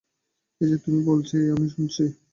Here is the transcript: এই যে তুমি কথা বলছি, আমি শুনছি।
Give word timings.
এই 0.61 0.67
যে 0.69 0.77
তুমি 0.77 0.99
কথা 0.99 1.07
বলছি, 1.09 1.37
আমি 1.55 1.67
শুনছি। 1.69 2.03